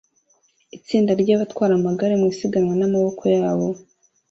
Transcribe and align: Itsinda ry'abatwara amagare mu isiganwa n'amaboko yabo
Itsinda 0.77 1.11
ry'abatwara 1.21 1.73
amagare 1.75 2.13
mu 2.19 2.25
isiganwa 2.33 2.73
n'amaboko 2.77 3.23
yabo 3.35 3.67